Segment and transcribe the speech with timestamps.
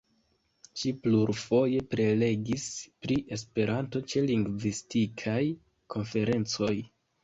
[0.83, 2.67] Ŝi plurfoje prelegis
[3.05, 5.41] pri Esperanto ĉe lingvistikaj
[5.99, 6.77] konferencoj.